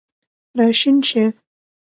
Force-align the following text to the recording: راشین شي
راشین 0.57 0.97
شي 1.09 1.23